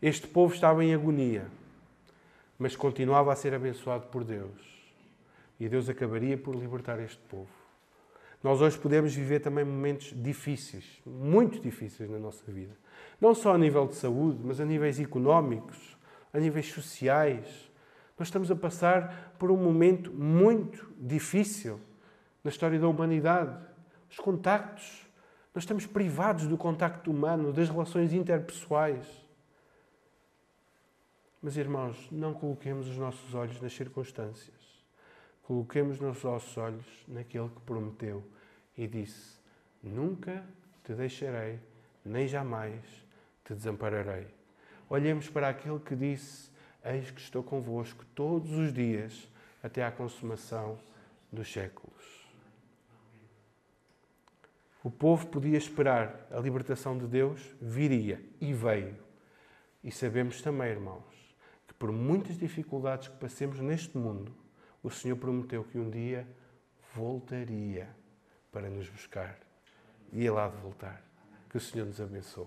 [0.00, 1.46] Este povo estava em agonia,
[2.58, 4.81] mas continuava a ser abençoado por Deus.
[5.62, 7.48] E Deus acabaria por libertar este povo.
[8.42, 12.76] Nós hoje podemos viver também momentos difíceis, muito difíceis na nossa vida.
[13.20, 15.96] Não só a nível de saúde, mas a níveis económicos,
[16.32, 17.46] a níveis sociais.
[18.18, 21.78] Nós estamos a passar por um momento muito difícil
[22.42, 23.56] na história da humanidade.
[24.10, 25.06] Os contactos.
[25.54, 29.06] Nós estamos privados do contacto humano, das relações interpessoais.
[31.40, 34.61] Mas, irmãos, não coloquemos os nossos olhos nas circunstâncias.
[35.42, 38.22] Coloquemos os nossos olhos naquele que prometeu
[38.76, 39.38] e disse:
[39.82, 40.44] Nunca
[40.84, 41.58] te deixarei,
[42.04, 42.84] nem jamais
[43.44, 44.26] te desampararei.
[44.88, 46.50] Olhemos para aquele que disse:
[46.84, 49.28] Eis que estou convosco todos os dias
[49.62, 50.78] até à consumação
[51.30, 52.22] dos séculos.
[54.84, 58.96] O povo podia esperar a libertação de Deus, viria e veio.
[59.82, 61.04] E sabemos também, irmãos,
[61.68, 64.34] que por muitas dificuldades que passemos neste mundo,
[64.82, 66.26] o Senhor prometeu que um dia
[66.94, 67.88] voltaria
[68.50, 69.38] para nos buscar.
[70.12, 71.02] E Ele há de voltar.
[71.48, 72.46] Que o Senhor nos abençoe.